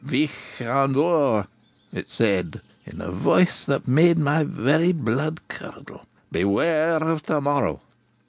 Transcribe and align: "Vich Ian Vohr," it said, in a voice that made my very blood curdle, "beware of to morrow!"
"Vich 0.03 0.31
Ian 0.59 0.93
Vohr," 0.95 1.45
it 1.93 2.09
said, 2.09 2.61
in 2.87 3.01
a 3.01 3.11
voice 3.11 3.65
that 3.65 3.87
made 3.87 4.17
my 4.17 4.43
very 4.43 4.91
blood 4.93 5.39
curdle, 5.47 6.07
"beware 6.31 6.95
of 7.03 7.21
to 7.21 7.39
morrow!" 7.39 7.79